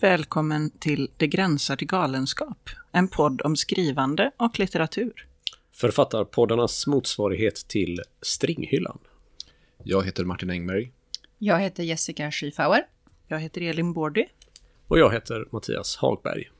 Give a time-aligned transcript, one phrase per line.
[0.00, 5.26] Välkommen till Det gränsar till galenskap, en podd om skrivande och litteratur.
[5.72, 8.98] Författarpoddarnas motsvarighet till Stringhyllan.
[9.84, 10.92] Jag heter Martin Engberg.
[11.38, 12.86] Jag heter Jessica Schiefauer.
[13.28, 14.24] Jag heter Elin Bordy.
[14.88, 16.50] Och jag heter Mattias Hagberg.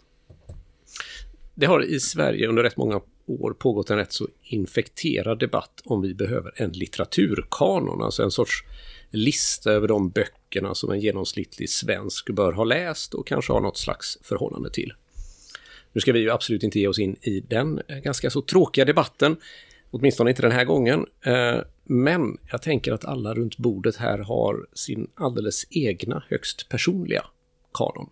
[1.54, 6.02] Det har i Sverige under rätt många år pågått en rätt så infekterad debatt om
[6.02, 8.64] vi behöver en litteraturkanon, alltså en sorts
[9.10, 10.10] lista över de
[10.50, 14.92] böckerna som en genomsnittlig svensk bör ha läst och kanske ha något slags förhållande till.
[15.92, 18.84] Nu ska vi ju absolut inte ge oss in i den eh, ganska så tråkiga
[18.84, 19.36] debatten,
[19.90, 21.06] åtminstone inte den här gången.
[21.22, 27.24] Eh, men jag tänker att alla runt bordet här har sin alldeles egna högst personliga
[27.74, 28.08] kanon.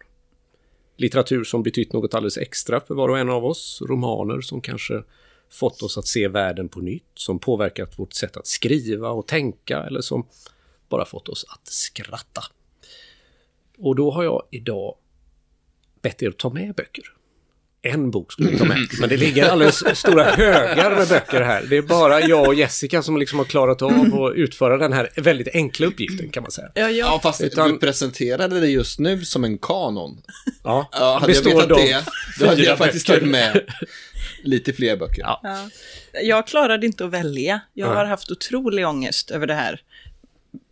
[0.96, 5.02] Litteratur som betytt något alldeles extra för var och en av oss, romaner som kanske
[5.50, 9.82] fått oss att se världen på nytt, som påverkat vårt sätt att skriva och tänka
[9.82, 10.26] eller som
[10.88, 12.44] bara fått oss att skratta.
[13.78, 14.94] Och då har jag idag
[16.02, 17.04] bett er att ta med böcker.
[17.82, 21.66] En bok skulle vi ta med, men det ligger alldeles stora högar med böcker här.
[21.70, 25.10] Det är bara jag och Jessica som liksom har klarat av att utföra den här
[25.16, 26.68] väldigt enkla uppgiften kan man säga.
[26.74, 26.90] Ja, ja.
[26.90, 27.70] ja fast Utan...
[27.70, 30.22] du presenterade det just nu som en kanon.
[30.64, 32.04] Ja, ja hade jag vetat det,
[32.40, 33.60] då hade jag faktiskt tagit med
[34.42, 35.22] lite fler böcker.
[35.22, 35.40] Ja.
[35.42, 35.68] ja.
[36.22, 37.60] Jag klarade inte att välja.
[37.74, 39.80] Jag har haft otrolig ångest över det här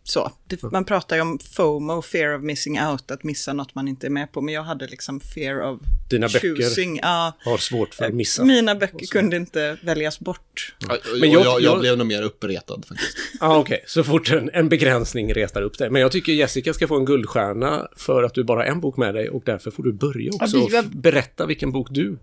[0.09, 0.31] så.
[0.47, 4.07] Det, man pratar ju om FOMO, fear of missing out, att missa något man inte
[4.07, 4.41] är med på.
[4.41, 6.93] Men jag hade liksom fear of Dina choosing.
[6.93, 7.37] böcker ja.
[7.39, 8.43] har svårt för att missa.
[8.43, 10.75] Mina böcker kunde inte väljas bort.
[10.79, 13.17] Ja, men jag, jag, jag, blev nog mer uppretad faktiskt.
[13.39, 13.75] Ja, okej.
[13.75, 13.85] Okay.
[13.87, 15.89] Så fort en, en begränsning retar upp dig.
[15.89, 18.97] Men jag tycker Jessica ska få en guldstjärna för att du bara har en bok
[18.97, 22.17] med dig och därför får du börja också och berätta vilken bok du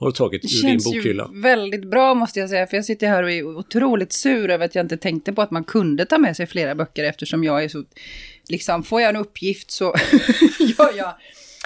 [0.00, 1.22] har tagit ur din bokhylla.
[1.22, 4.50] Det känns väldigt bra måste jag säga, för jag sitter här och är otroligt sur
[4.50, 7.44] över att jag inte tänkte på att man kunde ta med sig flera böcker eftersom
[7.44, 7.84] jag är så,
[8.48, 9.84] liksom, får jag en uppgift så
[10.78, 11.14] gör jag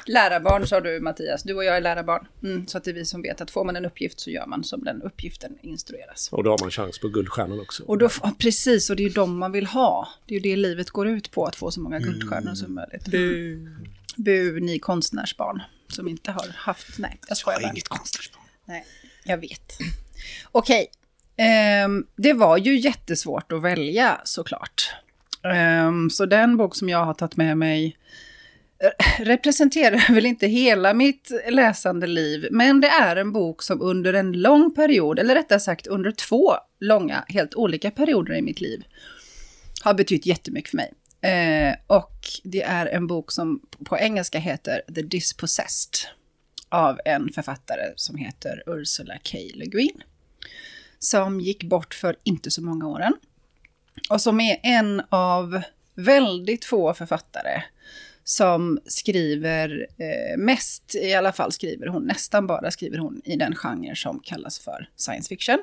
[0.07, 2.27] Lärarbarn sa du Mattias, du och jag är lärarbarn.
[2.43, 4.47] Mm, så att det är vi som vet att får man en uppgift så gör
[4.47, 6.29] man som den uppgiften instrueras.
[6.33, 7.83] Och då har man chans på guldstjärnan också.
[7.83, 10.09] Och då, ja, precis, och det är ju de man vill ha.
[10.27, 12.57] Det är ju det livet går ut på, att få så många guldstjärnor mm.
[12.57, 13.09] som möjligt.
[13.09, 13.69] Bu.
[14.17, 17.71] Bu, ni konstnärsbarn som inte har haft, nej, jag skojar bara.
[17.71, 18.43] inget konstnärsbarn.
[18.65, 18.87] Nej,
[19.25, 19.79] jag vet.
[20.53, 20.87] Okej,
[21.85, 24.95] um, det var ju jättesvårt att välja såklart.
[25.87, 27.97] Um, så den bok som jag har tagit med mig
[28.79, 34.15] eh, representerar väl inte hela mitt läsande liv, men det är en bok som under
[34.15, 38.85] en lång period, eller rättare sagt under två långa, helt olika perioder i mitt liv,
[39.83, 40.93] har betytt jättemycket för mig.
[41.25, 46.09] Eh, och det är en bok som på engelska heter The Dispossessed
[46.69, 49.39] av en författare som heter Ursula K.
[49.55, 50.03] Le Guin.
[50.99, 53.13] Som gick bort för inte så många åren.
[54.11, 55.63] Och som är en av
[55.95, 57.63] väldigt få författare
[58.25, 63.55] som skriver eh, mest, i alla fall skriver hon, nästan bara skriver hon i den
[63.55, 65.59] genre som kallas för science fiction.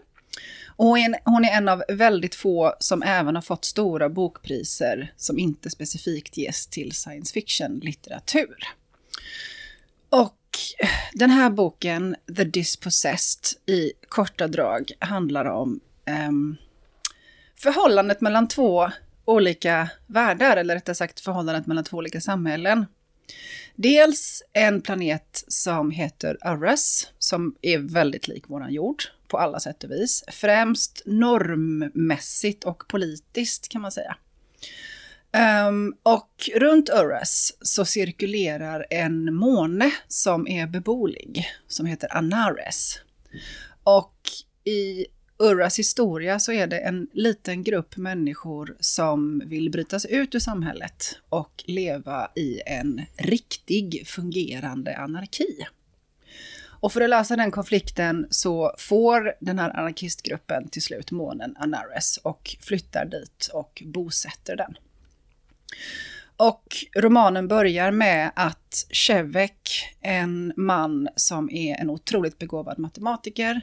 [0.76, 0.88] Och
[1.26, 6.38] hon är en av väldigt få som även har fått stora bokpriser som inte specifikt
[6.38, 8.56] ges till science fiction-litteratur.
[10.10, 10.38] Och
[11.14, 15.80] den här boken, The Dispossessed, i korta drag handlar om
[16.28, 16.58] um,
[17.56, 18.92] förhållandet mellan två
[19.26, 22.86] olika världar, eller rättare sagt förhållandet mellan två olika samhällen.
[23.76, 29.84] Dels en planet som heter Arras, som är väldigt lik våran jord på alla sätt
[29.84, 30.24] och vis.
[30.28, 34.18] Främst normmässigt och politiskt kan man säga.
[35.68, 43.00] Um, och runt Urras så cirkulerar en måne som är beboelig, som heter Anares.
[43.84, 44.16] Och
[44.64, 45.06] i
[45.40, 50.40] Urras historia så är det en liten grupp människor som vill bryta sig ut ur
[50.40, 55.66] samhället och leva i en riktig fungerande anarki.
[56.82, 62.18] Och för att lösa den konflikten så får den här anarkistgruppen till slut månen Anares
[62.18, 64.78] och flyttar dit och bosätter den.
[66.38, 73.62] Och romanen börjar med att Shevek, en man som är en otroligt begåvad matematiker,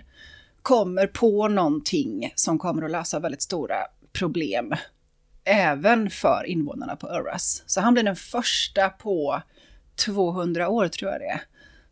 [0.63, 3.77] kommer på någonting som kommer att lösa väldigt stora
[4.13, 4.75] problem.
[5.45, 7.63] Även för invånarna på Urras.
[7.67, 9.43] Så han blir den första på
[10.07, 11.41] 200 år, tror jag det är,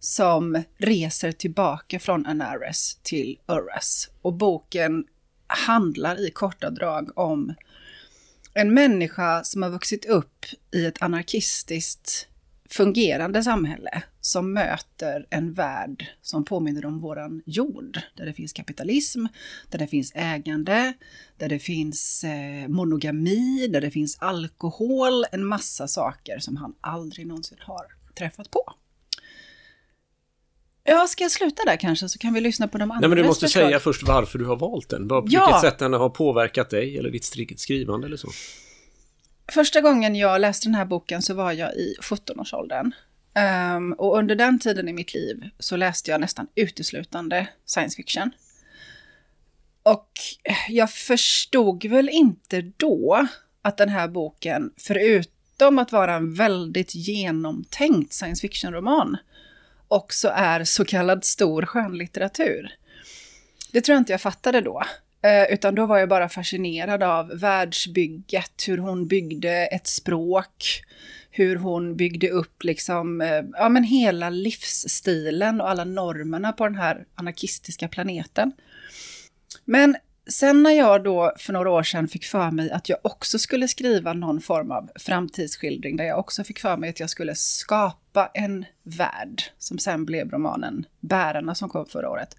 [0.01, 4.11] som reser tillbaka från Anares till Urras.
[4.23, 5.05] Och boken
[5.47, 7.55] handlar i korta drag om
[8.55, 12.29] en människa som har vuxit upp i ett anarkistiskt
[12.71, 18.01] fungerande samhälle som möter en värld som påminner om våran jord.
[18.15, 19.27] Där det finns kapitalism,
[19.71, 20.93] där det finns ägande,
[21.37, 27.27] där det finns eh, monogami, där det finns alkohol, en massa saker som han aldrig
[27.27, 28.75] någonsin har träffat på.
[30.87, 33.19] Ja, ska jag sluta där kanske så kan vi lyssna på de andra Nej, men
[33.19, 33.65] du måste förslag.
[33.67, 35.09] säga först varför du har valt den.
[35.09, 35.45] På Ja.
[35.47, 37.25] vilket sätt den har påverkat dig eller ditt
[37.61, 38.29] skrivande eller så.
[39.53, 42.93] Första gången jag läste den här boken så var jag i 17-årsåldern.
[43.35, 48.31] Ehm, och under den tiden i mitt liv så läste jag nästan uteslutande science fiction.
[49.83, 50.11] Och
[50.69, 53.27] jag förstod väl inte då
[53.63, 59.17] att den här boken, förutom att vara en väldigt genomtänkt science fiction-roman,
[59.89, 62.71] också är så kallad stor skönlitteratur.
[63.73, 64.83] Det tror jag inte jag fattade då.
[65.23, 70.83] Eh, utan då var jag bara fascinerad av världsbygget, hur hon byggde ett språk,
[71.31, 76.77] hur hon byggde upp liksom, eh, ja men hela livsstilen och alla normerna på den
[76.77, 78.53] här anarkistiska planeten.
[79.65, 79.97] Men
[80.27, 83.69] sen när jag då för några år sedan fick för mig att jag också skulle
[83.69, 88.31] skriva någon form av framtidsskildring, där jag också fick för mig att jag skulle skapa
[88.35, 92.37] en värld, som sen blev romanen Bärarna som kom förra året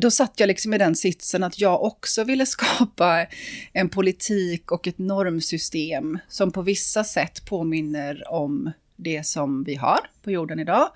[0.00, 3.26] då satt jag liksom i den sitsen att jag också ville skapa
[3.72, 9.98] en politik och ett normsystem som på vissa sätt påminner om det som vi har
[10.22, 10.88] på jorden idag.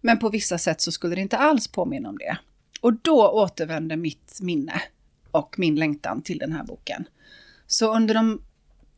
[0.00, 2.38] Men på vissa sätt så skulle det inte alls påminna om det.
[2.80, 4.82] Och då återvände mitt minne
[5.30, 7.04] och min längtan till den här boken.
[7.66, 8.42] Så under de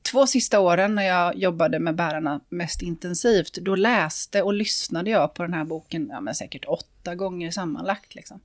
[0.03, 5.35] två sista åren när jag jobbade med bärarna mest intensivt, då läste och lyssnade jag
[5.35, 8.15] på den här boken ja, men säkert åtta gånger sammanlagt.
[8.15, 8.41] Liksom.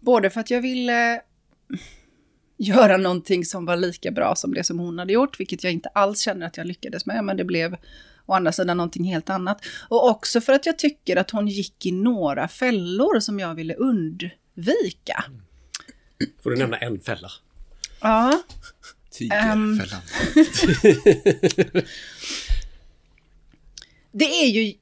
[0.00, 1.22] Både för att jag ville
[2.56, 5.88] göra någonting som var lika bra som det som hon hade gjort, vilket jag inte
[5.88, 7.76] alls känner att jag lyckades med, men det blev
[8.26, 9.60] å andra sidan någonting helt annat.
[9.88, 13.74] Och också för att jag tycker att hon gick i några fällor som jag ville
[14.56, 15.24] undvika.
[16.42, 17.30] Får du nämna en fälla?
[18.00, 18.42] Ja,
[19.10, 20.02] Tigerfällan.
[24.12, 24.74] det är ju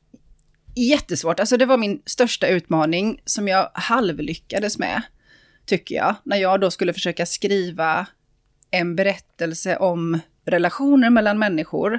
[0.76, 1.40] jättesvårt.
[1.40, 5.02] Alltså det var min största utmaning som jag halvlyckades med,
[5.66, 6.14] tycker jag.
[6.24, 8.06] När jag då skulle försöka skriva
[8.70, 11.98] en berättelse om relationer mellan människor,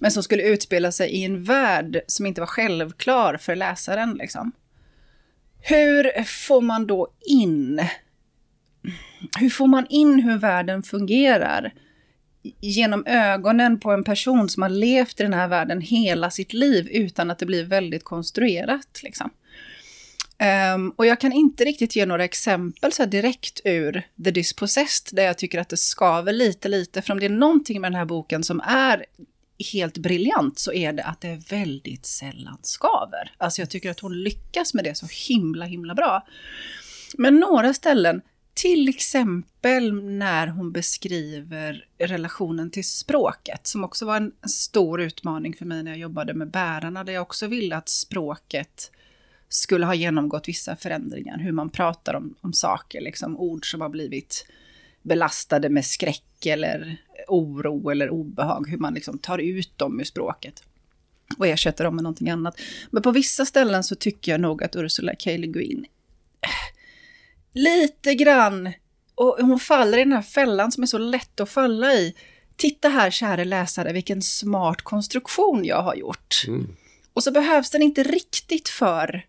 [0.00, 4.14] men som skulle utspela sig i en värld som inte var självklar för läsaren.
[4.14, 4.52] Liksom.
[5.62, 7.80] Hur får man då in...
[9.38, 11.72] Hur får man in hur världen fungerar
[12.60, 16.88] genom ögonen på en person som har levt i den här världen hela sitt liv
[16.90, 19.00] utan att det blir väldigt konstruerat.
[19.02, 19.30] Liksom.
[20.74, 25.16] Um, och jag kan inte riktigt ge några exempel så här direkt ur The Dispossessed,
[25.16, 27.02] där jag tycker att det skaver lite, lite.
[27.02, 29.04] För om det är någonting med den här boken som är
[29.62, 33.34] helt briljant så är det att det väldigt sällan skaver.
[33.38, 36.26] Alltså jag tycker att hon lyckas med det så himla, himla bra.
[37.16, 38.22] Men några ställen,
[38.54, 45.64] till exempel när hon beskriver relationen till språket, som också var en stor utmaning för
[45.64, 48.90] mig när jag jobbade med bärarna, där jag också ville att språket
[49.48, 53.88] skulle ha genomgått vissa förändringar, hur man pratar om, om saker, liksom ord som har
[53.88, 54.46] blivit
[55.02, 56.96] belastade med skräck eller
[57.32, 60.62] oro eller obehag, hur man liksom tar ut dem ur språket
[61.38, 62.60] och ersätter dem med någonting annat.
[62.90, 65.30] Men på vissa ställen så tycker jag nog att Ursula K.
[65.30, 65.86] Le Guin
[67.52, 68.72] lite grann,
[69.14, 72.14] och hon faller i den här fällan som är så lätt att falla i.
[72.56, 76.44] Titta här, kära läsare, vilken smart konstruktion jag har gjort.
[76.48, 76.76] Mm.
[77.12, 79.26] Och så behövs den inte riktigt för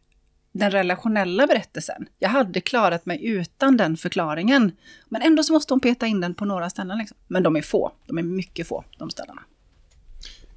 [0.53, 2.05] den relationella berättelsen.
[2.19, 4.72] Jag hade klarat mig utan den förklaringen.
[5.10, 6.98] Men ändå så måste hon peta in den på några ställen.
[6.98, 7.17] Liksom.
[7.27, 7.91] Men de är få.
[8.07, 9.41] De är mycket få, de ställena.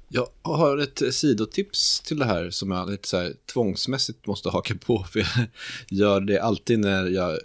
[0.09, 4.75] Jag har ett sidotips till det här som jag lite så här tvångsmässigt måste haka
[4.75, 5.03] på.
[5.03, 5.47] För jag
[5.89, 7.37] gör det alltid när jag,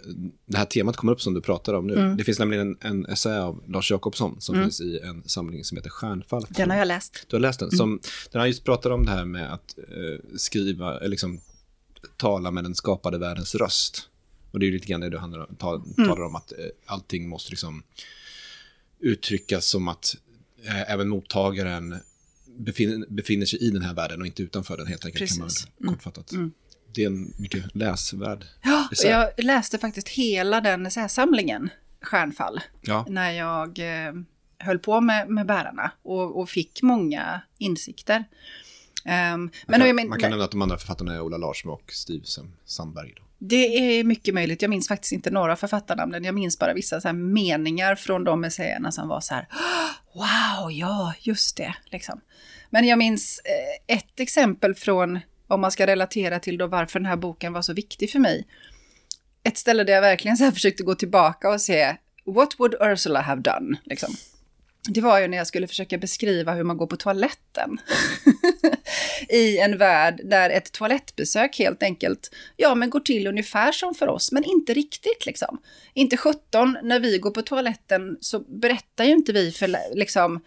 [0.45, 1.93] det här temat kommer upp som du pratar om nu.
[1.93, 2.17] Mm.
[2.17, 4.65] Det finns nämligen en, en essä av Lars Jakobsson som Mm.
[4.65, 6.45] finns i en samling som heter Stjärnfall.
[6.49, 7.25] Den har jag läst.
[7.27, 7.71] Du har läst den?
[7.71, 7.99] Som,
[8.31, 11.39] där han just pratar om det här med att eh, skriva, eller liksom
[12.17, 14.09] tala med den skapade världens röst.
[14.51, 16.57] Och det är ju lite grann det du handlar om, ta, talar om, att eh,
[16.85, 17.83] allting måste liksom
[18.99, 20.15] uttryckas som att
[20.65, 21.95] eh, även mottagaren
[22.57, 25.29] befinner, befinner sig i den här världen och inte utanför den helt enkelt.
[25.29, 25.67] Kan man Precis.
[25.77, 26.31] väl kortfattat.
[26.95, 29.07] Det är en mycket läsvärd Ja, essä.
[29.07, 31.69] jag läste faktiskt hela den essäsamlingen,
[32.01, 34.13] Stjärnfall, Ja, när jag eh,
[34.57, 38.25] höll på med, med bärarna och, och fick många insikter.
[39.05, 41.91] Ehm, man, kan, men, man kan nämna att de andra författarna är Ola Larsmo och
[41.93, 43.13] Steve Sam- Sandberg.
[43.17, 43.23] Då.
[43.39, 44.61] Det är mycket möjligt.
[44.61, 46.23] Jag minns faktiskt inte några författarnamnen.
[46.23, 49.47] Jag minns bara vissa så meningar från de essäerna som var så här,
[50.13, 52.21] wow, ja, just det, liksom.
[52.69, 57.05] Men jag minns eh, ett exempel från, om man ska relatera till då varför den
[57.05, 58.47] här boken var så viktig för mig.
[59.43, 61.95] Ett ställe där jag verkligen så försökte gå tillbaka och se,
[62.25, 64.15] what would Ursula have done, liksom
[64.89, 67.77] det var ju när jag skulle försöka beskriva hur man går på toaletten.
[69.29, 74.07] I en värld där ett toalettbesök helt enkelt, ja men går till ungefär som för
[74.07, 75.61] oss, men inte riktigt liksom.
[75.93, 80.41] Inte 17, när vi går på toaletten så berättar ju inte vi för liksom,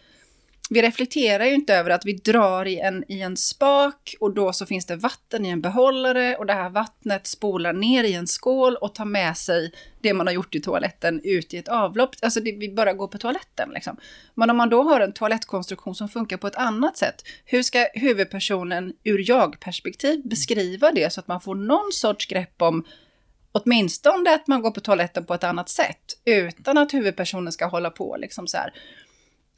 [0.71, 4.53] vi reflekterar ju inte över att vi drar i en, i en spak och då
[4.53, 8.27] så finns det vatten i en behållare och det här vattnet spolar ner i en
[8.27, 12.11] skål och tar med sig det man har gjort i toaletten ut i ett avlopp.
[12.23, 13.97] Alltså det, vi bara går på toaletten liksom.
[14.35, 17.87] Men om man då har en toalettkonstruktion som funkar på ett annat sätt, hur ska
[17.95, 22.85] huvudpersonen ur jag-perspektiv beskriva det så att man får någon sorts grepp om
[23.53, 27.91] åtminstone att man går på toaletten på ett annat sätt utan att huvudpersonen ska hålla
[27.91, 28.73] på liksom så här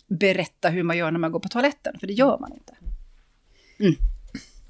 [0.08, 2.74] berätta hur man gör när man går på toaletten, för det gör man inte.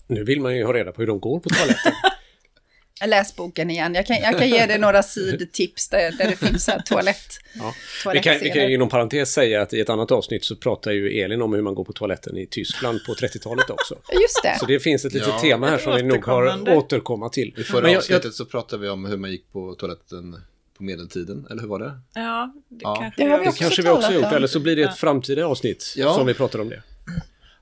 [0.07, 1.93] Nu vill man ju ha reda på hur de går på toaletten.
[3.07, 3.95] Läs boken igen.
[3.95, 7.75] Jag kan, jag kan ge dig några sidtips där, där det finns här toalett, Ja.
[8.13, 11.21] Vi, kan, vi kan inom parentes säga att i ett annat avsnitt så pratar ju
[11.21, 13.95] Elin om hur man går på toaletten i Tyskland på 30-talet också.
[13.95, 14.57] Just det.
[14.61, 15.41] Så det finns ett litet Ja.
[15.41, 17.55] tema här som vi nog har återkomma till.
[17.59, 20.37] I förra Men jag- avsnittet så pratade vi om hur man gick på toaletten
[20.79, 21.99] på medeltiden, eller hur var det?
[22.15, 22.97] Ja, det Ja.
[22.97, 24.33] kanske Det har vi Det kanske vi också gjort, om.
[24.37, 26.15] eller så blir det ett framtida avsnitt Ja.
[26.15, 26.83] som vi pratar om det.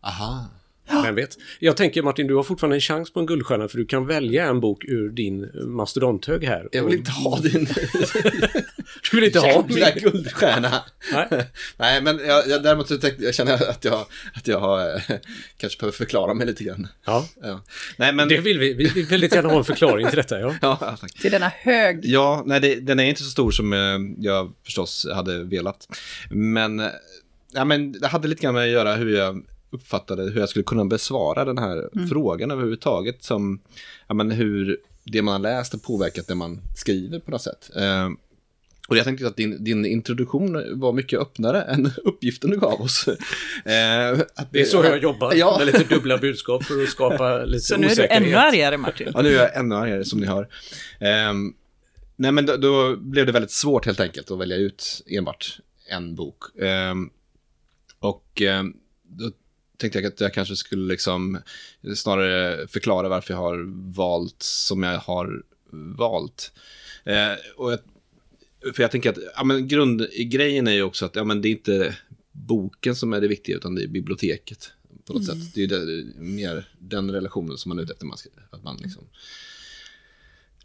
[0.01, 0.45] Aha.
[1.05, 1.39] Vem vet?
[1.59, 4.47] Jag tänker Martin, du har fortfarande en chans på en guldstjärna för du kan välja
[4.47, 6.69] en bok ur din mastodonthög här.
[6.73, 7.65] Jag vill inte ha din
[9.11, 9.85] Du vill inte ha min?
[9.97, 10.85] guldstjärna.
[11.13, 11.29] Nej.
[11.77, 15.17] Nej, men jag, jag, däremot så tänkte, jag känner att jag, att jag har, eh,
[15.57, 16.89] kanske behöver förklara mig lite grann.
[17.05, 17.63] Ja, Ja.
[17.97, 18.29] Nej, men...
[18.29, 18.75] det vill vi.
[18.75, 20.55] Vi vill väldigt gärna ha en förklaring till detta, ja.
[20.63, 21.13] Ja, ja, tack.
[21.13, 22.01] Till denna hög.
[22.05, 25.89] Ja, nej, det, den är inte så stor som eh, jag förstås hade velat.
[26.31, 26.87] Men, eh,
[27.53, 29.43] ja, men det hade lite grann med att göra hur jag
[29.77, 33.23] uppfattade hur jag skulle kunna besvara den här frågan överhuvudtaget.
[33.25, 33.61] Som,
[34.09, 37.71] ja, men hur det man har läst har påverkat det man skriver på något sätt.
[37.77, 38.09] Eh,
[38.89, 43.09] och jag tänkte att din, din introduktion var mycket öppnare än uppgiften du gav oss.
[43.09, 43.15] Eh,
[44.35, 45.57] att Det är så jag jobbar, Ja.
[45.59, 48.23] med lite dubbla budskap för att skapa lite Så nu är du osäkerhet.
[48.23, 49.11] ännu argare Martin.
[49.15, 50.49] Ja, nu är jag ännu argare som ni hör.
[51.01, 51.53] Ehm,
[52.17, 55.59] nej, men då, då blev det väldigt svårt helt enkelt att välja ut enbart
[55.91, 56.59] en bok.
[56.63, 57.11] Ehm,
[57.99, 59.31] och ehm, då
[59.77, 61.39] tänkte jag att jag kanske skulle liksom
[61.95, 63.65] snarare förklara varför jag har
[63.95, 65.43] valt som jag har
[65.97, 66.53] valt.
[67.05, 67.79] Eh, och jag,
[68.75, 71.51] för jag tänker att ja, men grundgrejen är ju också att ja, men det är
[71.51, 71.97] inte
[72.33, 74.73] boken som är det viktiga, utan det är biblioteket.
[75.07, 75.55] På något sätt.
[75.55, 78.07] Det är ju det, mer den relationen som man är ute efter.
[78.07, 79.05] Man ska, att man liksom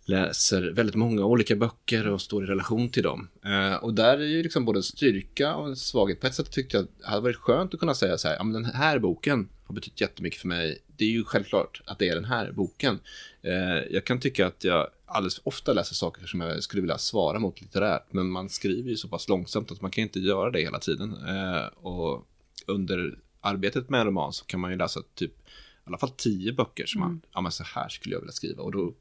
[0.06, 3.28] läser väldigt många olika böcker och står i relation till dem.
[3.46, 6.20] Eh, och där är ju liksom både en styrka och en svaghet.
[6.20, 8.36] På ett sätt tyckte jag att det hade varit skönt att kunna säga så här,
[8.36, 10.80] ja men den här boken har betytt jättemycket för mig.
[10.98, 13.00] Det är ju självklart att det är den här boken.
[13.42, 13.54] Eh,
[13.92, 17.40] jag kan tycka att jag alldeles för ofta läser saker som jag skulle vilja svara
[17.40, 20.60] mot litterärt, men man skriver ju så pass långsamt att man kan inte göra det
[20.60, 21.14] hela tiden.
[21.28, 22.28] Eh, och
[22.68, 26.54] under arbetet med en roman så kan man ju läsa typ i alla fall tio
[26.54, 28.64] böcker som man, ja men så här skulle jag vilja skriva.
[28.64, 28.94] Och då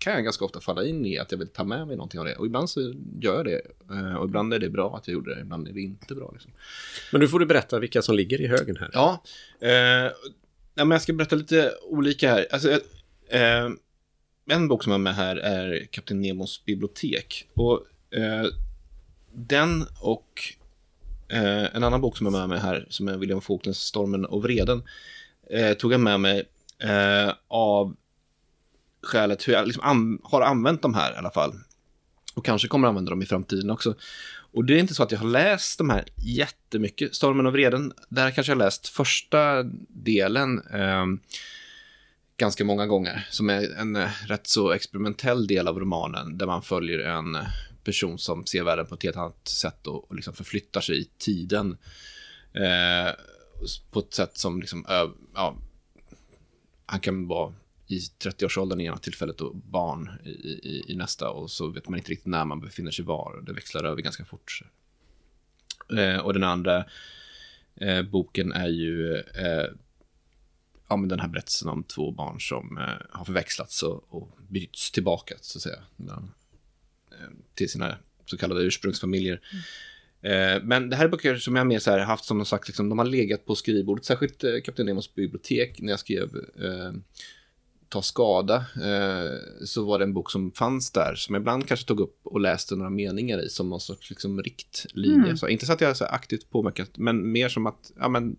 [0.00, 2.26] kan jag ganska ofta falla in i att jag vill ta med mig någonting av
[2.26, 2.34] det.
[2.36, 2.80] Och ibland så
[3.20, 3.60] gör jag det.
[3.94, 6.30] Eh, Och ibland är det bra att jag gjorde det, ibland är det inte bra.
[6.32, 6.50] Liksom.
[7.12, 8.90] Men nu får du berätta vilka som ligger i högen här.
[8.92, 9.22] Ja,
[9.60, 9.70] eh,
[10.74, 12.46] ja, men jag ska berätta lite olika här.
[12.50, 12.70] Alltså,
[13.28, 13.68] eh,
[14.50, 17.48] en bok som är med här är Kapten Nemos bibliotek.
[17.54, 17.86] Och
[18.18, 18.44] eh,
[19.34, 20.42] den och
[21.28, 24.42] eh, en annan bok som är med mig här, som är William Faulkners Stormen och
[24.42, 24.82] vreden,
[25.50, 27.96] eh, tog jag med mig eh, av
[29.02, 31.54] skälet hur jag liksom an- har använt de här i alla fall.
[32.34, 33.94] Och kanske kommer använda dem i framtiden också.
[34.52, 37.14] Och det är inte så att jag har läst de här jättemycket.
[37.14, 41.06] Stormen och vreden, där kanske jag har läst första delen eh,
[42.36, 43.26] ganska många gånger.
[43.30, 47.38] Som är en eh, rätt så experimentell del av romanen, där man följer en
[47.84, 51.04] person som ser världen på ett helt annat sätt och, och liksom förflyttar sig i
[51.18, 51.76] tiden.
[52.52, 53.12] Eh,
[53.90, 54.84] på ett sätt som liksom,
[55.34, 55.56] ja,
[56.86, 57.52] han kan vara
[57.90, 61.98] i 30-årsåldern i ena tillfället och barn i, i, i nästa och så vet man
[61.98, 63.42] inte riktigt när man befinner sig var.
[63.46, 64.60] Det växlar över ganska fort.
[65.98, 66.84] Eh, och den andra
[67.76, 69.66] eh, boken är ju eh,
[70.88, 74.90] ja, men den här berättelsen om två barn som eh, har förväxlats och, och byts
[74.90, 75.82] tillbaka så att säga.
[75.96, 76.30] Men,
[77.12, 79.40] eh, till sina så kallade ursprungsfamiljer.
[80.22, 82.88] Eh, Men det här är böcker som jag mer så här haft som sagt, liksom,
[82.88, 86.92] de har legat på skrivbordet, särskilt eh, Kapten Nemos bibliotek när jag skrev eh,
[87.90, 91.86] Ta skada, eh, så var det en bok som fanns där, som jag ibland kanske
[91.86, 95.36] tog upp och läste några meningar i som någon sorts liksom, riktlinje.
[95.36, 98.36] Så, inte så att jag så här aktivt påverkat, men mer som att, ja men,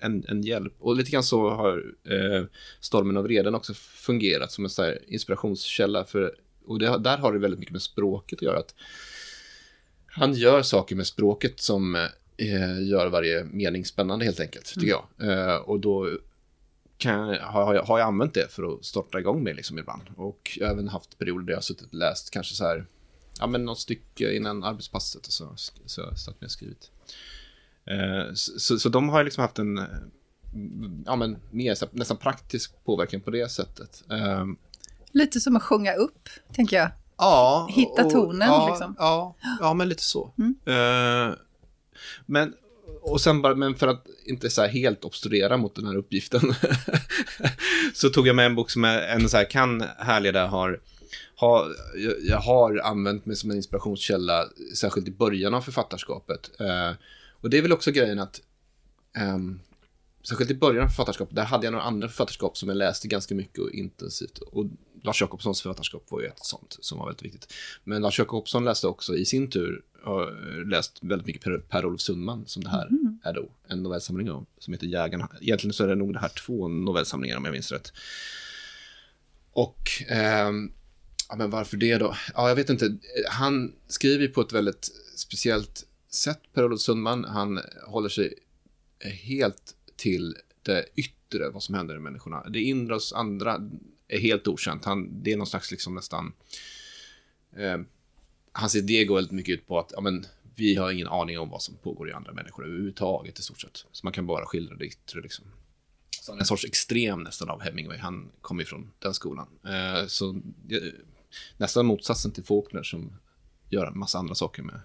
[0.00, 0.74] en, en hjälp.
[0.78, 2.44] Och lite grann så har eh,
[2.80, 6.04] Stormen och vreden också fungerat som en så här inspirationskälla.
[6.04, 6.34] För,
[6.66, 8.58] och det, där har det väldigt mycket med språket att göra.
[8.58, 8.74] Att
[10.06, 11.94] han gör saker med språket som
[12.36, 15.04] eh, gör varje mening spännande helt enkelt, tycker jag.
[15.18, 16.18] Eh, och då
[17.00, 20.02] kan har, jag, har jag använt det för att starta igång mig liksom ibland.
[20.16, 22.86] Och jag har även haft perioder där jag har suttit och läst kanske så här,
[23.38, 25.52] ja men något stycke innan arbetspasset och så,
[25.86, 26.90] så har jag satt mig och skrivit.
[27.84, 29.80] Eh, så, så, så de har liksom haft en,
[31.06, 34.02] ja men mer nästan praktisk påverkan på det sättet.
[34.10, 34.44] Eh,
[35.12, 36.90] Lite som att sjunga upp, tänker jag.
[37.16, 37.68] Ja.
[37.70, 38.94] Hitta och- tonen, ja, liksom.
[38.98, 40.32] Ja, ja, men lite så.
[40.38, 40.54] Mm.
[40.66, 41.34] Eh,
[42.26, 42.54] men,
[43.00, 46.40] och sen bara, men för att inte så här helt obstruera mot den här uppgiften
[47.94, 50.80] så tog jag med en bok som jag ändå så här, kan härleda har,
[51.34, 51.72] har
[52.22, 56.60] jag, har använt mig som en inspirationskälla, särskilt i början av författarskapet.
[56.60, 56.90] Eh,
[57.40, 58.40] och det är väl också grejen att
[59.16, 59.38] eh,
[60.22, 63.34] Särskilt i början av författarskapet, där hade jag några andra författarskap som jag läste ganska
[63.34, 64.38] mycket och intensivt.
[64.38, 64.66] Och
[65.02, 67.52] Lars Jacobssons författarskap var ju ett sånt som var väldigt viktigt.
[67.84, 72.46] Men Lars Jacobsson läste också i sin tur, har läst väldigt mycket Per- Per-Olof Sundman,
[72.46, 72.88] som det här
[73.22, 75.28] är då, en novellsamling av, som heter Jägarna.
[75.40, 77.92] Egentligen så är det nog det här två novellsamlingar om jag minns rätt.
[79.52, 80.72] Och, ehm,
[81.28, 82.14] ja men varför det då?
[82.34, 82.96] Ja, jag vet inte.
[83.30, 87.24] Han skriver på ett väldigt speciellt sätt, Per-Olof Sundman.
[87.24, 88.34] Han håller sig
[89.24, 92.48] helt till det yttre, vad som händer i människorna.
[92.48, 93.70] Det inre hos andra
[94.10, 94.84] är helt okänt.
[94.84, 96.32] Han, det är någon slags liksom nästan...
[97.56, 97.78] Eh,
[98.52, 101.50] hans idé går väldigt mycket ut på att ja, men, vi har ingen aning om
[101.50, 103.84] vad som pågår i andra människor överhuvudtaget i stort sett.
[103.92, 105.44] Så man kan bara skildra det yttre liksom.
[106.20, 107.98] Så han är en sorts extrem nästan av Hemingway.
[107.98, 109.46] Han kommer ifrån den skolan.
[109.66, 110.30] Eh, så
[110.70, 110.92] eh,
[111.56, 113.12] nästan motsatsen till Faulkner som
[113.68, 114.80] gör en massa andra saker med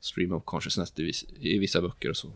[0.00, 2.32] stream of consciousness i, vissa, i vissa böcker och så.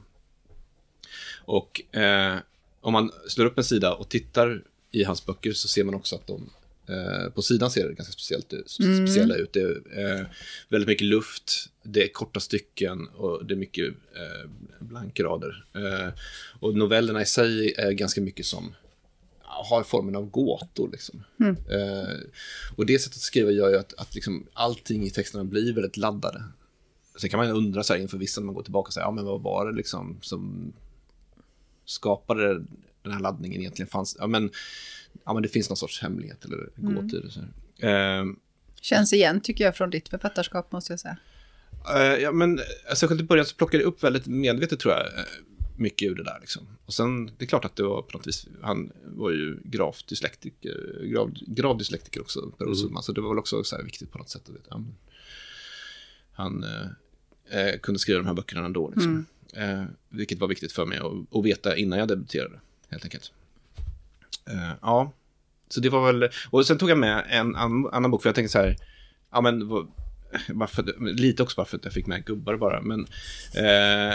[1.44, 2.38] Och eh,
[2.80, 6.16] om man slår upp en sida och tittar i hans böcker så ser man också
[6.16, 6.50] att de
[6.88, 9.52] eh, på sidan ser det ganska speciellt, ut- speciella ut.
[9.52, 10.26] Det är eh,
[10.69, 15.64] väldigt mycket luft, det är korta stycken och det är mycket eh, blankrader.
[15.75, 16.08] Eh,
[16.60, 18.75] och novellerna i sig är ganska mycket som
[19.43, 20.91] har formen av gåtor.
[20.93, 21.25] Liksom.
[21.71, 22.19] Eh,
[22.76, 25.97] och det sättet att skriva gör ju att, att liksom, allting i texterna blir väldigt
[25.97, 26.45] laddade.
[27.21, 29.10] Sen kan man undra så här inför vissa när man går tillbaka och säger, ja
[29.10, 30.73] men vad var det liksom som
[31.84, 32.64] skapade
[33.02, 34.17] den här laddningen egentligen fanns?
[34.19, 34.50] Ja men,
[35.25, 36.69] ja, men det finns någon sorts hemlighet eller.
[37.30, 37.41] Så
[37.80, 38.21] här.
[38.21, 38.25] Eh,
[38.80, 41.17] Känns igen, tycker jag, från ditt författarskap, måste jag säga.
[41.97, 42.60] Eh, ja, men
[42.95, 45.25] särskilt i början så plockade jag upp väldigt medvetet, tror jag, eh,
[45.76, 46.39] mycket ur det där.
[46.41, 46.67] Liksom.
[46.86, 50.08] Och sen, det är klart att det var på något vis, han var ju gravt
[50.08, 53.02] dyslektiker, grav, grav dyslektiker också, Per mm.
[53.02, 54.43] Så det var väl också så här viktigt på något sätt.
[54.49, 54.67] Att veta.
[54.71, 54.95] Ja, men
[56.32, 59.26] Han eh, eh, kunde skriva de här böckerna ändå, liksom.
[59.54, 63.32] eh, vilket var viktigt för mig att, att veta innan jag debuterade, helt enkelt.
[64.50, 65.12] Eh, ja,
[65.68, 68.34] så det var väl, och sen tog jag med en an, annan bok, för jag
[68.34, 68.76] tänkte så här,
[69.32, 69.68] ja men
[70.48, 73.06] varför, lite också bara för att jag fick med gubbar bara, men
[73.54, 74.14] eh,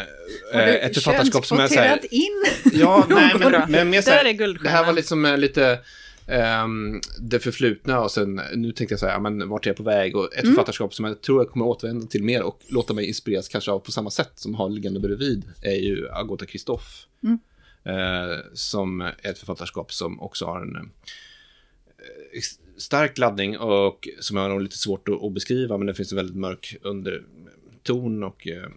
[0.53, 2.43] eh, ett författarskap som är så här, in?
[2.73, 5.79] Ja, nej, men, men mer så här, det här var liksom eh, lite
[6.27, 9.77] ehm, det förflutna och sen nu tänkte jag så här, ja, men vart är jag
[9.77, 10.15] på väg?
[10.15, 10.55] Och ett Mm.
[10.55, 13.79] författarskap som jag tror jag kommer återvända till mer och låta mig inspireras kanske av
[13.79, 17.05] på samma sätt som har liggande bredvid är ju Agota Kristoff.
[17.23, 17.39] Mm.
[17.85, 22.41] Eh, som är ett författarskap som också har en eh,
[22.77, 26.15] stark laddning och som är nog lite svårt att, att beskriva, men det finns en
[26.15, 28.69] väldigt mörk underton och eh,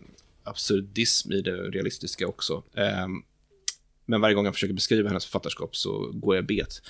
[0.45, 2.63] absurdism i det realistiska också.
[2.75, 3.07] Eh,
[4.07, 6.83] men varje gång jag försöker beskriva hennes författarskap så går jag bet.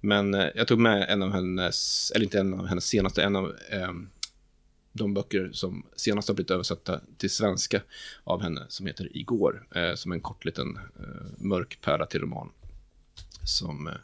[0.00, 3.36] Men eh, jag tog med en av hennes, eller inte en av hennes senaste, en
[3.36, 3.92] av eh,
[4.96, 7.82] de böcker som senast har blivit översatta till svenska
[8.24, 12.50] av henne, som heter Igår, eh, som en kort liten eh, mörk pärla till roman.
[13.44, 13.94] Som eh,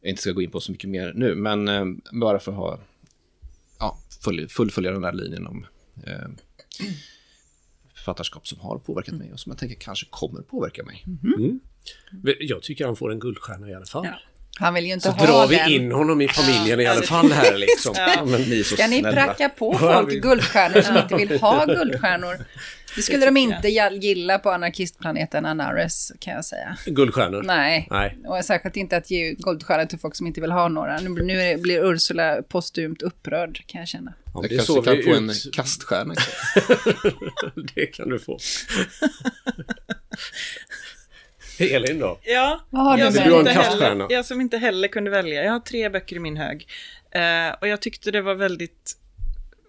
[0.00, 2.58] jag inte ska gå in på så mycket mer nu, men eh, bara för att
[2.58, 2.80] ha,
[3.78, 5.66] ja, full, fullfölja den där linjen om
[6.06, 6.28] eh,
[7.94, 11.04] författarskap som har påverkat mig och som jag tänker kanske kommer påverka mig.
[12.40, 14.04] Jag tycker han får en guldstjärna i alla fall.
[14.04, 14.18] Ja.
[14.60, 15.68] Han vill ju inte Så ha drar vi den.
[15.70, 17.94] in honom i familjen i alla fall här liksom.
[17.98, 19.24] Ja, men ni är så Ska ni snälla.
[19.24, 22.44] pracka på folk guldstjärnor som inte vill ha guldstjärnor?
[22.96, 23.68] Det skulle de inte
[24.00, 26.76] gilla på anarkistplaneten Anares, kan jag säga.
[26.86, 27.42] Guldstjärnor?
[27.42, 27.88] Nej.
[27.90, 28.18] Nej.
[28.26, 30.98] Och särskilt inte att ge guldstjärnor till folk som inte vill ha några.
[30.98, 34.12] Nu, blir Ursula postumt upprörd, kan jag känna.
[34.24, 36.14] Ja, Jag det kanske såg kan få en kaststjärna.
[37.74, 38.38] det kan du få.
[41.74, 42.18] Elin då?
[42.22, 45.44] Ja, Vad har jag, du som inte heller, jag som inte heller kunde välja.
[45.44, 46.68] Jag har tre böcker i min hög.
[47.10, 48.96] Eh, och jag tyckte det var väldigt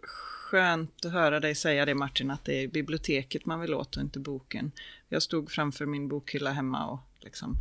[0.02, 4.02] skönt att höra dig säga det Martin, att det är biblioteket man vill åt och
[4.02, 4.72] inte boken.
[5.10, 7.58] Jag stod framför min bokhylla hemma och liksom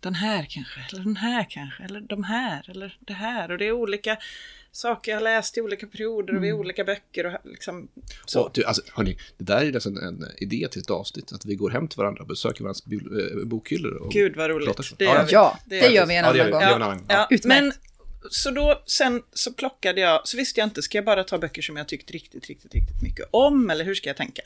[0.00, 3.50] den här kanske, eller den här kanske, eller de här, eller det här.
[3.50, 4.16] Och det är olika
[4.72, 6.60] saker jag har läst i olika perioder och vid Mm.
[6.60, 7.26] olika böcker.
[7.26, 8.08] Och liksom, så.
[8.26, 11.54] Så, du, alltså, hörni, det där är nästan en idé till ett avsnitt, att vi
[11.54, 13.94] går hem till varandra och besöker varandras eh, bokhyllor.
[13.94, 14.98] Och Gud vad roligt.
[14.98, 15.24] Det Ja, gör ja.
[15.26, 15.32] vi.
[15.32, 16.96] Ja, Det det gör vi en Ja, annan gång.
[16.98, 17.06] Gång.
[17.08, 17.62] Ja, Utmärkt.
[17.62, 17.72] men
[18.30, 21.62] så då, sen så plockade jag, så visste jag inte, ska jag bara ta böcker
[21.62, 24.42] som jag tyckt riktigt, riktigt, riktigt mycket om, eller hur ska jag tänka?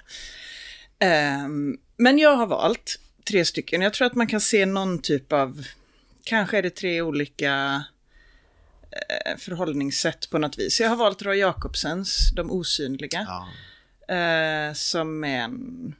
[0.98, 3.82] Ehm, men jag har valt tre stycken.
[3.82, 5.66] Jag tror att man kan se någon typ av,
[6.24, 7.84] kanske är det tre olika
[8.90, 10.80] eh, förhållningssätt på något vis.
[10.80, 13.26] Jag har valt Roy Jacobsens De osynliga.
[13.28, 13.48] Ja.
[14.14, 15.94] Eh, som är en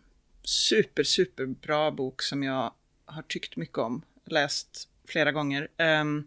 [0.44, 2.72] super, super bra bok som jag
[3.04, 4.02] har tyckt mycket om.
[4.26, 5.68] Läst flera gånger.
[5.76, 6.26] Ehm,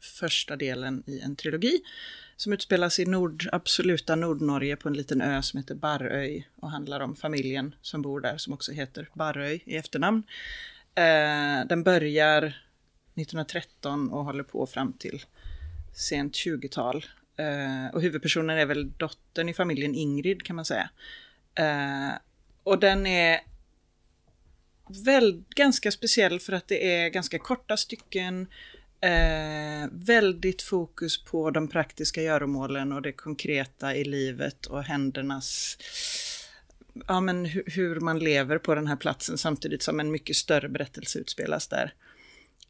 [0.00, 1.80] första delen i en trilogi
[2.38, 7.00] som utspelas i nord, absoluta Nordnorge på en liten ö som heter Barröj och handlar
[7.00, 10.22] om familjen som bor där som också heter Barröj i efternamn.
[10.94, 12.42] Eh, den börjar
[13.14, 15.24] 1913 och håller på fram till
[15.94, 17.06] sent 20-tal.
[17.36, 20.90] Eh, och huvudpersonen är väl dottern i familjen Ingrid kan man säga.
[21.54, 22.18] Eh,
[22.62, 23.40] och den är
[25.04, 28.46] väl ganska speciell för att det är ganska korta stycken.
[29.00, 35.78] Eh, väldigt fokus på de praktiska göromålen och det konkreta i livet och händernas
[37.06, 40.68] ja, men hu- hur man lever på den här platsen samtidigt som en mycket större
[40.68, 41.94] berättelse utspelas där.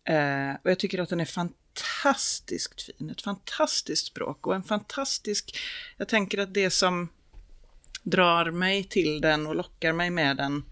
[0.04, 5.58] Eh, och jag tycker att den är fantastiskt fin, ett fantastiskt språk och en fantastisk...
[5.96, 7.08] Jag tänker att det som
[8.02, 10.64] drar mig till den och lockar mig med den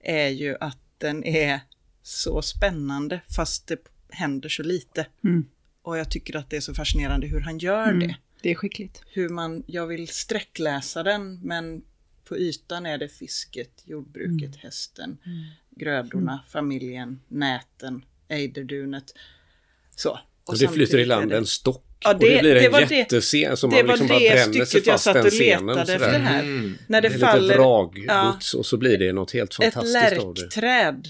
[0.00, 1.60] är ju att den är
[2.02, 3.76] så spännande fast det
[4.12, 5.06] händer så lite.
[5.24, 5.44] Mm.
[5.82, 8.16] Och jag tycker att det är så fascinerande hur han gör det.
[8.42, 9.02] Det är skickligt.
[9.12, 11.82] Hur man, jag vill sträckläsa den men
[12.24, 15.18] på ytan är det fisket, jordbruket, hästen,
[15.70, 19.14] grödorna, familjen, näten, ejderdunet.
[19.96, 20.18] Så.
[20.44, 21.84] Och det flyter i land det- en stock.
[22.02, 24.08] Ja, och det det- blir det en var det- jättescen som det man var liksom
[24.08, 25.78] bara det bränner sig stycket jag fast satt och scenen.
[25.78, 26.42] efter här.
[26.42, 26.78] Mm.
[26.86, 28.58] När det, Det är faller lite vraggods Ja.
[28.58, 30.40] och så blir det något helt ett fantastiskt av det.
[30.42, 31.08] lärkträd.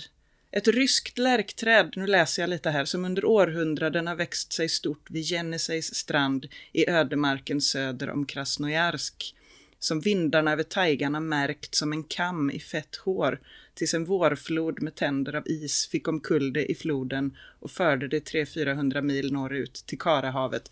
[0.53, 5.11] Ett ryskt lärkträd, nu läser jag lite här, som under århundraden har växt sig stort
[5.11, 9.35] vid Jenisejs strand i ödemarken söder om Krasnojarsk.
[9.79, 13.41] Som vindarna över taigarna märkt som en kam i fett hår,
[13.75, 18.31] tills en vårflod med tänder av is fick omkull det i floden och förde det
[18.33, 20.71] 300-400 mil norrut till Karahavet.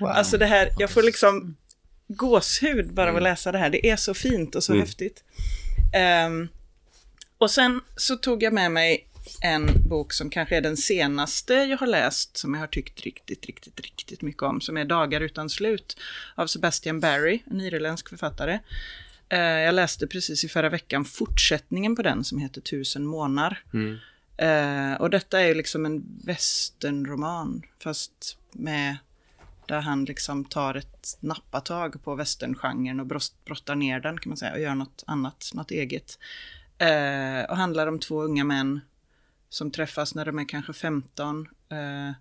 [0.00, 0.08] Wow.
[0.08, 1.56] Alltså det här, jag får liksom
[2.08, 3.70] gåshud bara av att läsa det här.
[3.70, 4.86] Det är så fint och så Mm.
[4.86, 5.24] häftigt.
[5.94, 6.48] Ehm,
[7.38, 9.08] och sen så tog jag med mig
[9.40, 13.46] en bok som kanske är den senaste jag har läst, som jag har tyckt riktigt,
[13.46, 15.96] riktigt, riktigt mycket om, som är Dagar utan slut
[16.34, 18.58] av Sebastian Barry, en irländsk författare.
[19.28, 23.62] Eh, jag läste precis i förra veckan fortsättningen på den som heter Tusen månar.
[23.74, 23.98] Mm.
[24.36, 28.96] Eh, och detta är liksom en westernroman, fast med
[29.66, 34.36] där han liksom tar ett nappatag på westerngenren och brost- brottar ner den kan man
[34.36, 36.18] säga och gör något annat, något eget.
[36.78, 38.80] Eh, och handlar om två unga män
[39.48, 42.12] som träffas när de är kanske 15 eh,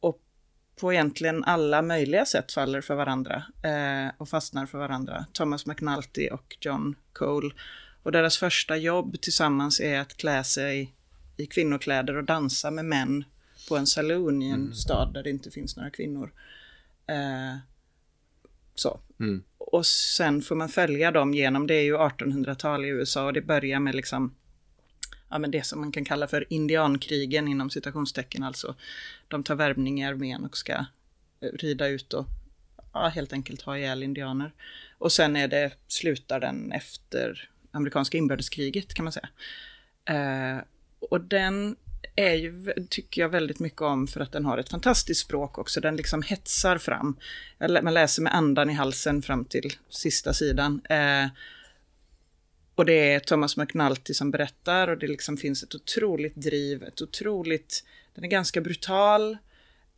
[0.00, 0.22] och
[0.80, 5.26] på egentligen alla möjliga sätt faller för varandra eh, och fastnar för varandra.
[5.32, 7.54] Thomas McNulty och John Cole.
[8.02, 10.94] Och deras första jobb tillsammans är att klä sig
[11.36, 13.24] i kvinnokläder och dansa med män
[13.68, 16.32] på en saloon i en stad där det inte finns några kvinnor.
[17.06, 17.56] Eh,
[18.74, 19.00] så.
[19.20, 19.42] Mm.
[19.58, 23.42] Och sen får man följa dem genom, det är ju 1800-tal i USA och det
[23.42, 24.34] börjar med liksom
[25.28, 28.42] ja, men det som man kan kalla för indiankrigen inom citationstecken.
[28.42, 28.74] Alltså
[29.28, 30.72] de tar värvning i armén och ska
[31.40, 32.26] eh, rida ut och
[32.92, 34.52] ja, helt enkelt ha ihjäl indianer.
[34.98, 39.28] Och sen är det, slutar den efter amerikanska inbördeskriget kan man säga.
[40.04, 40.62] Eh,
[40.98, 41.76] och den
[42.16, 45.80] är ju, tycker jag väldigt mycket om för att den har ett fantastiskt språk också.
[45.80, 47.16] Den liksom hetsar fram.
[47.82, 50.80] Man läser med andan i halsen fram till sista sidan.
[50.90, 51.26] Eh,
[52.76, 57.02] och det är Thomas McNulty som berättar och det liksom finns ett otroligt driv, ett
[57.02, 57.84] otroligt...
[58.14, 59.38] Den är ganska brutal.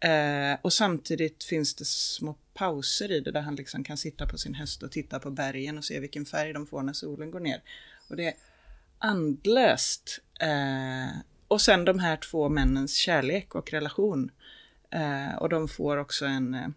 [0.01, 4.39] Eh, och samtidigt finns det små pauser i det där han liksom kan sitta på
[4.39, 7.41] sin häst och titta på bergen och se vilken färg de får när solen går
[7.41, 7.63] ner.
[8.09, 8.35] Och det är
[8.99, 10.21] andlöst.
[10.41, 14.31] Eh, och sen de här två männens kärlek och relation.
[14.91, 16.69] Eh, och de får också en eh,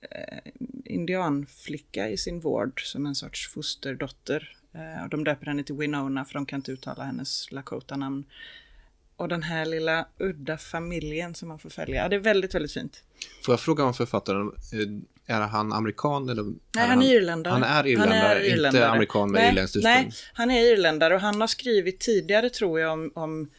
[0.00, 0.52] eh
[0.84, 4.57] indianflicka i sin vård som en sorts fosterdotter.
[4.74, 8.24] Eh, och de döper henne till Winona för de kan inte uttala hennes Lakota-namn.
[9.16, 12.02] Och den här lilla udda familjen som man får följa.
[12.02, 13.02] Ja, det är väldigt, väldigt fint.
[13.44, 14.52] Får jag fråga om författaren,
[15.26, 16.42] eh, är han amerikan eller?
[16.42, 17.52] Nej, han är irländare.
[17.52, 19.94] Han är irländare, inte amerikan med irländskt ursprung.
[19.94, 23.50] Nej, han är irländare och han har skrivit tidigare tror jag om, om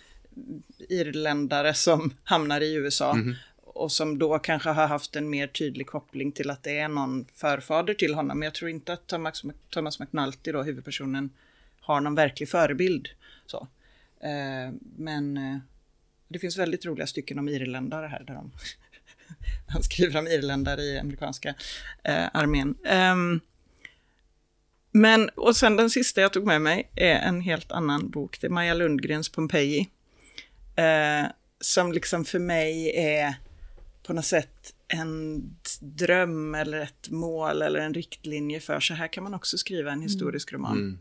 [0.89, 3.13] irländare som hamnar i USA.
[3.13, 3.35] Mhm.
[3.79, 7.25] Och som då kanske har haft en mer tydlig koppling till att det är någon
[7.35, 8.39] förfader till honom.
[8.39, 11.29] Men jag tror inte att Thomas, Thomas McNulty, då, huvudpersonen,
[11.79, 13.09] har någon verklig förebild.
[13.45, 13.67] Så.
[14.21, 15.57] Eh, men eh,
[16.27, 18.23] det finns väldigt roliga stycken om irländare här.
[18.23, 18.51] Där de
[19.67, 21.55] han skriver om irländare i amerikanska
[22.03, 22.75] eh, armén.
[23.11, 23.39] Um,
[24.91, 28.41] men, och sen den sista jag tog med mig är en helt annan bok.
[28.41, 29.89] Det är Maja Lundgrens Pompeji.
[30.75, 31.25] Eh,
[31.59, 33.35] som liksom för mig är
[34.09, 35.41] på något sätt en
[35.79, 40.01] dröm eller ett mål eller en riktlinje för så här kan man också skriva en
[40.01, 40.77] historisk roman.
[40.77, 40.99] Mm.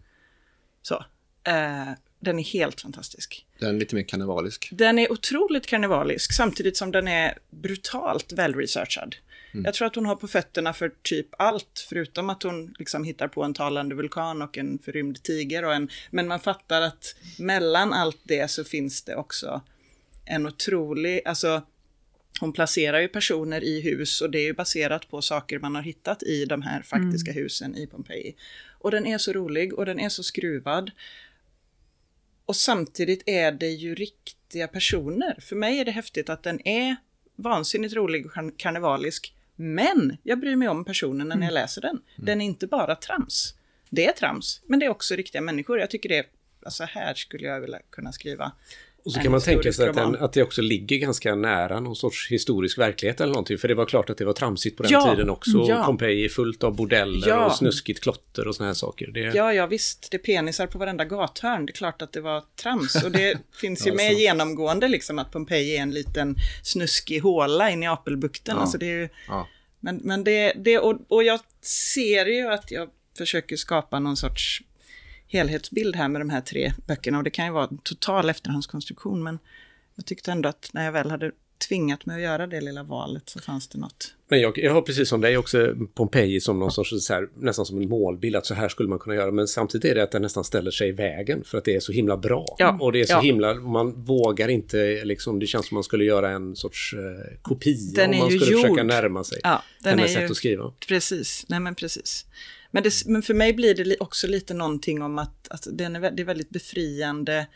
[0.83, 1.05] Så.
[1.44, 1.88] Eh,
[2.21, 3.47] den är helt fantastisk.
[3.59, 4.68] Den är lite mer karnevalisk.
[4.73, 9.16] Den är otroligt karnevalisk samtidigt som den är brutalt välresearchad.
[9.53, 13.29] Jag tror att hon har på fötterna för typ allt, förutom att hon liksom hittar
[13.29, 15.64] på en talande vulkan och en förrymd tiger.
[15.64, 19.62] Och en, men man fattar att mellan allt det så finns det också
[20.25, 21.62] en otrolig, alltså
[22.40, 25.83] hon placerar ju personer i hus och det är ju baserat på saker man har
[25.83, 28.37] hittat i de här faktiska husen i Pompeji.
[28.79, 30.90] Och den är så rolig och den är så skruvad.
[32.44, 35.37] Och samtidigt är det ju riktiga personer.
[35.40, 36.96] För mig är det häftigt att den är
[37.37, 39.35] vansinnigt rolig och karn- karnevalisk.
[39.57, 42.03] Men jag bryr mig om personen när jag läser den.
[42.16, 43.55] Den är inte bara trams.
[43.90, 45.79] Det är trams, men det är också riktiga människor.
[45.81, 46.27] Jag tycker det är,
[46.62, 48.53] alltså här skulle jag vilja kunna skriva.
[49.09, 51.97] Och så kan man tänka sig att, den, att det också ligger ganska nära någon
[51.97, 53.59] sorts historisk verklighet eller någonting.
[53.59, 55.64] För det var klart att det var tramsigt på den Ja, tiden också.
[55.68, 55.85] ja.
[55.87, 57.47] Pompeji är fullt av bordeller Ja.
[57.47, 59.07] och snuskigt klotter och såna här saker.
[59.07, 61.66] Det, Ja, ja visst, det är penisar på varenda gathörn.
[61.66, 63.05] Det är klart att det var trams.
[63.05, 67.83] Och det finns ju med genomgående liksom att Pompeji är en liten snuskig håla in
[67.83, 68.55] i Apelbukten.
[68.57, 68.62] Ja.
[68.62, 69.09] Alltså det är ju,
[69.81, 74.62] men, men det, det och, och jag ser ju att jag försöker skapa någon sorts
[75.28, 77.18] helhetsbild här med de här tre böckerna.
[77.18, 79.38] Och det kan ju vara en total efterhandskonstruktion, men
[79.94, 81.32] jag tyckte ändå att när jag väl hade
[81.68, 84.14] tvingat mig att göra det lilla valet så fanns det något.
[84.28, 87.66] Men jag, jag har precis som dig också Pompeji som någon sorts så här, nästan
[87.66, 89.30] som en målbild, att så här skulle man kunna göra.
[89.30, 91.80] Men samtidigt är det att den nästan ställer sig i vägen för att det är
[91.80, 92.46] så himla bra.
[92.58, 93.20] Ja, och det är så ja.
[93.20, 97.92] himla, man vågar inte, liksom, det känns som man skulle göra en sorts eh, kopia
[97.94, 98.60] Den om man skulle gjord.
[98.62, 100.72] försöka närma sig Ja, den hennes är sätt att skriva.
[100.88, 102.26] Precis, nej men precis.
[102.70, 106.11] Men, det, men för mig blir det också lite någonting om att, att den är,
[106.11, 107.46] det är väldigt befriande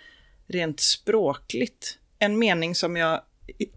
[0.46, 1.98] rent språkligt.
[2.18, 3.22] En mening som jag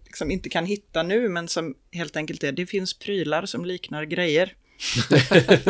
[0.04, 4.04] liksom inte kan hitta nu, men som helt enkelt är, det finns prylar som liknar
[4.04, 4.56] grejer.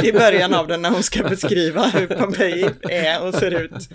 [0.04, 3.88] I början av den när hon ska beskriva hur Pompeji är och ser ut.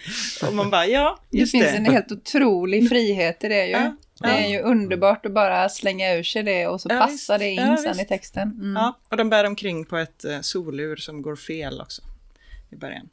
[0.48, 1.72] Och man bara, ja, Det just finns det.
[1.78, 3.72] en helt otrolig frihet i det ju.
[3.72, 7.12] Ja, Det är ju underbart att bara slänga ur sig det och så Ja, passar
[7.14, 7.40] visst.
[7.40, 8.02] det in Ja, sen visst.
[8.02, 8.52] i texten.
[8.52, 8.74] Mm.
[8.76, 12.02] Ja, och de bär omkring på ett eh, solur som går fel också.
[12.72, 13.10] I början.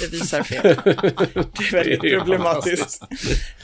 [0.00, 0.62] Det visar fel.
[0.84, 3.02] Det är väldigt Det problematiskt.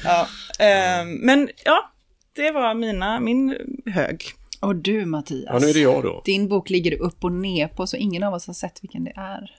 [0.05, 1.91] Ja, ehm, men ja,
[2.37, 3.57] det var mina, min
[3.87, 4.25] hög.
[4.65, 6.23] Och du Mattias, Ja, nu är det jag då.
[6.25, 9.05] din bok ligger du upp och ner på så ingen av oss har sett vilken
[9.05, 9.57] det är.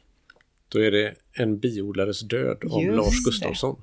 [0.69, 3.11] Då är det En biodlares död av Just Lars det.
[3.11, 3.23] Mm.
[3.25, 3.81] Gustafsson.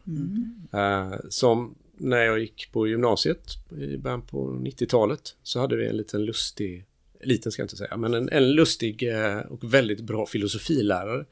[0.73, 3.45] Eh, som när jag gick på gymnasiet
[3.79, 6.85] i början på 90-talet så hade vi en liten lustig,
[7.23, 11.25] liten ska jag inte säga, men en, en lustig eh, och väldigt bra filosofilärare.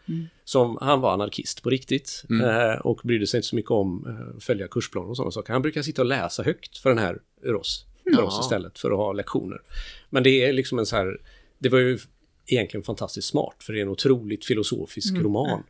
[0.45, 4.37] Som, han var anarkist på riktigt eh, och brydde sig inte så mycket om eh,
[4.37, 5.53] att följa kursplaner och sådana saker.
[5.53, 8.91] Han brukar sitta och läsa högt för den här ur oss, för oss istället för
[8.91, 9.63] att ha lektioner.
[10.11, 11.21] Men det är liksom en så här,
[11.59, 11.99] det var ju
[12.47, 15.63] egentligen fantastiskt smart för det är en otroligt filosofisk roman.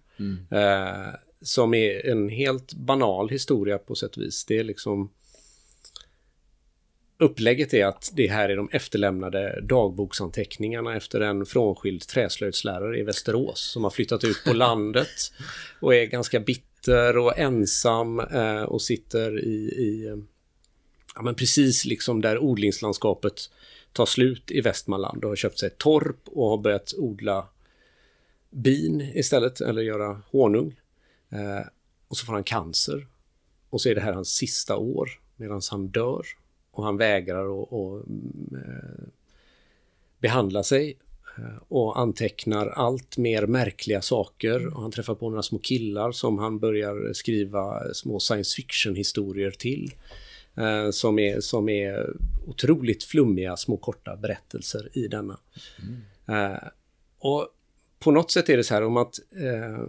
[0.51, 4.45] Eh, som är en helt banal historia på sätt och vis.
[4.45, 5.11] Det är liksom...
[7.19, 13.61] Upplägget är att det här är de efterlämnade dagboksanteckningarna efter en frånskild träslöjdslärare i Västerås
[13.61, 15.33] som har flyttat ut på landet
[15.81, 20.23] och är ganska bitter och ensam eh, och sitter i, i
[21.15, 23.51] ja, men precis liksom där odlingslandskapet
[23.93, 27.47] tar slut i Västmanland och har köpt sig ett torp och har börjat odla
[28.51, 30.81] bin istället, eller göra honung.
[31.31, 31.67] Eh,
[32.09, 33.07] och så får han cancer.
[33.71, 36.27] Och så är det här hans sista år medan han dör.
[36.71, 39.09] Och han vägrar att och, mm, eh,
[40.19, 40.97] behandla sig
[41.39, 44.67] eh, och antecknar allt mer märkliga saker.
[44.67, 49.95] Och han träffar på några små killar som han börjar skriva små science fiction-historier till.
[50.61, 55.39] Eh, som, är, som är otroligt flummiga små korta berättelser i denna.
[56.29, 56.69] Eh,
[57.19, 57.49] och
[57.99, 59.89] på något sätt är det så här om att eh,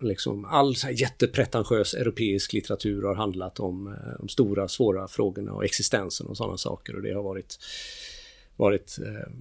[0.00, 5.64] liksom all så jättepretentiös europeisk litteratur har handlat om eh, de stora svåra frågorna och
[5.64, 7.58] existensen och sådana saker och det har varit,
[8.56, 9.32] varit eh,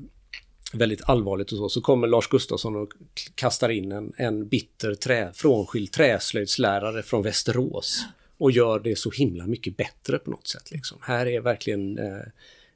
[0.74, 1.70] väldigt allvarligt och så.
[1.70, 2.94] Så kommer Lars Gustafsson och
[3.36, 8.06] kastar in en, en bitter trä, frånskild träslöjdslärare från Västerås
[8.38, 10.72] och gör det så himla mycket bättre på något sätt.
[10.72, 10.98] Liksom.
[11.02, 12.22] Här är verkligen eh,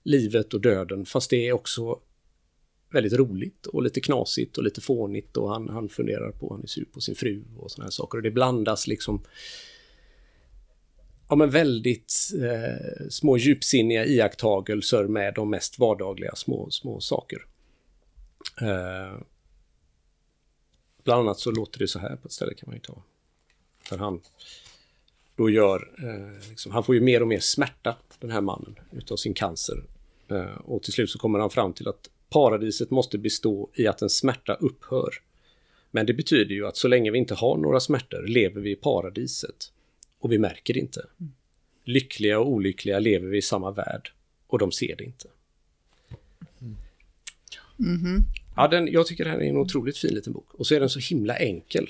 [0.03, 1.99] livet och döden, fast det är också
[2.91, 6.67] väldigt roligt och lite knasigt och lite fånigt och han, han funderar på, han är
[6.67, 8.17] sur på sin fru och sådana här saker.
[8.17, 9.23] Och det blandas liksom
[11.29, 17.45] ja, men väldigt eh, små djupsinniga iakttagelser med de mest vardagliga små, små saker.
[18.61, 19.21] Eh,
[21.03, 23.03] bland annat så låter det så här på ett ställe kan man ju ta.
[23.83, 24.21] För han
[25.41, 29.15] då gör, eh, liksom, han får ju mer och mer smärta, den här mannen, utav
[29.15, 29.83] sin cancer.
[30.27, 34.01] Eh, och till slut så kommer han fram till att paradiset måste bestå i att
[34.01, 35.09] en smärta upphör.
[35.91, 38.75] Men det betyder ju att så länge vi inte har några smärtor lever vi i
[38.75, 39.71] paradiset.
[40.19, 41.05] Och vi märker det inte.
[41.83, 44.11] Lyckliga och olyckliga lever vi i samma värld
[44.47, 45.27] och de ser det inte.
[47.77, 48.23] Mhm.
[48.55, 50.53] Ja, den, jag tycker det här är en otroligt fin liten bok.
[50.53, 51.89] Och så är den så himla enkel.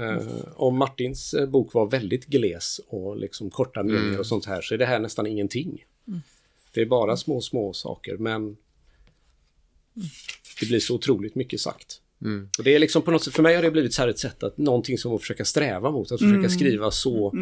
[0.00, 4.62] Uh, om Martins eh, bok var väldigt gles och liksom korta meningar och sånt här
[4.62, 5.84] så är det här nästan ingenting.
[6.72, 8.56] Det är bara små, små saker men
[10.60, 12.00] det blir så otroligt mycket sagt.
[12.58, 14.18] Och det är liksom på något sätt, för mig har det blivit så här ett
[14.18, 17.32] sätt att någonting som att försöka sträva mot, att försöka skriva så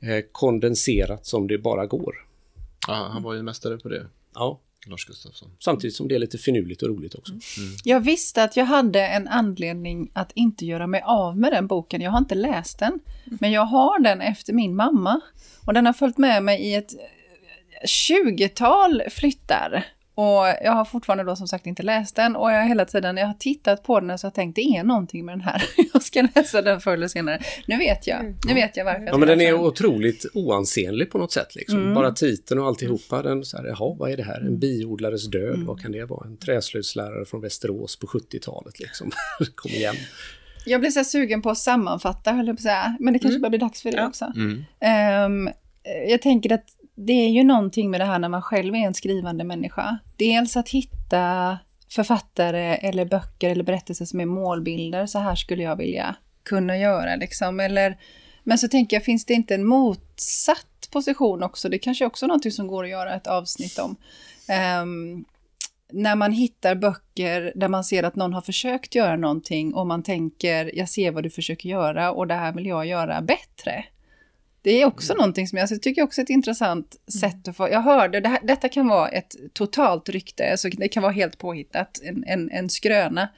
[0.00, 2.26] eh, kondenserat som det bara går.
[2.88, 5.50] Ja, han var ju mästare på det, Ja, Lars Gustafsson.
[5.58, 7.32] samtidigt som det är lite finurligt och roligt också.
[7.84, 12.00] Jag visste att jag hade en anledning att inte göra mig av med den boken.
[12.00, 15.20] Jag har inte läst den, men jag har den efter min mamma.
[15.64, 16.92] Och den har följt med mig i ett
[18.08, 19.84] 20-tal flyttar.
[20.18, 23.16] Och jag har fortfarande då som sagt inte läst den och jag har hela tiden,
[23.16, 25.40] jag har tittat på den och så har jag tänkt det är någonting med den
[25.40, 25.64] här.
[25.92, 27.40] Jag ska läsa den förr eller senare.
[27.66, 29.00] Nu vet jag, nu vet jag varför.
[29.00, 31.54] jag Ja, men den är otroligt oansenlig på något sätt.
[31.54, 31.78] Liksom.
[31.78, 31.94] Mm.
[31.94, 33.22] Bara titeln och alltihopa.
[33.22, 34.40] Den så här, jaha, vad är det här?
[34.40, 35.66] En biodlares död, Mm.
[35.66, 36.26] vad kan det vara?
[36.26, 38.80] En träslöjdslärare från Västerås på 70-talet.
[38.80, 39.10] Liksom.
[39.54, 39.94] Kom igen.
[40.66, 42.96] Jag blir så här sugen på att sammanfatta, höll jag på att säga.
[43.00, 44.06] Men det kanske börjar bli dags för det Ja.
[44.08, 44.32] också.
[44.36, 44.64] Mm.
[44.80, 45.48] Ehm,
[46.08, 46.64] jag tänker att
[46.96, 49.98] det är ju någonting med det här när man själv är en skrivande människa.
[50.16, 55.06] Dels att hitta författare eller böcker eller berättelser som är målbilder.
[55.06, 57.60] Så här skulle jag vilja kunna göra liksom.
[57.60, 57.98] Eller,
[58.44, 61.68] men så tänker jag, finns det inte en motsatt position också?
[61.68, 63.96] Det kanske också är någonting som går att göra ett avsnitt om.
[64.82, 65.24] Um,
[65.92, 70.02] när man hittar böcker där man ser att någon har försökt göra någonting och man
[70.02, 73.84] tänker, jag ser vad du försöker göra och det här vill jag göra bättre.
[74.66, 77.56] Det är också någonting som jag, så jag tycker också är ett intressant sätt att
[77.56, 77.68] få...
[77.68, 81.38] Jag hörde, det här, detta kan vara ett totalt rykte, alltså det kan vara helt
[81.38, 83.28] påhittat, en, en, en skröna.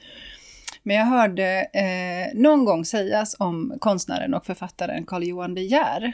[0.83, 6.13] Men jag hörde eh, någon gång sägas om konstnären och författaren Carl-Johan De Geer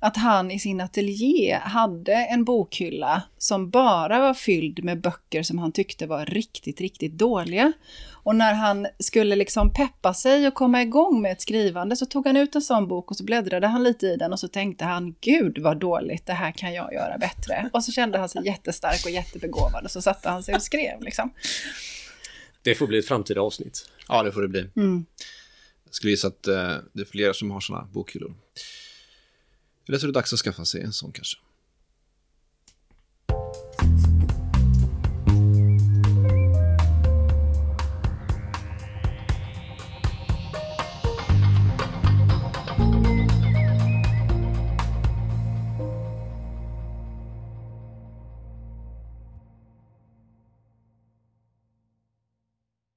[0.00, 5.58] att han i sin ateljé hade en bokhylla som bara var fylld med böcker som
[5.58, 7.72] han tyckte var riktigt, riktigt dåliga.
[8.28, 12.26] Och när han skulle liksom peppa sig och komma igång med ett skrivande så tog
[12.26, 14.84] han ut en sån bok och så bläddrade han lite i den och så tänkte
[14.84, 17.70] han gud vad dåligt, det här kan jag göra bättre.
[17.72, 21.02] Och så kände han sig jättestark och jättebegåvad och så satte han sig och skrev
[21.02, 21.30] liksom.
[22.62, 23.90] Det får bli ett framtida avsnitt.
[24.08, 24.70] Ja, det får det bli.
[24.76, 25.06] Mm.
[25.84, 28.34] Jag skulle gissa att eh, det är fler som har sådana bokhyllor.
[29.88, 31.38] Eller så är det dags att skaffa sig en sån kanske.